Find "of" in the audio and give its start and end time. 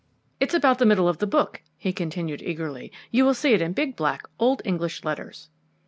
1.07-1.19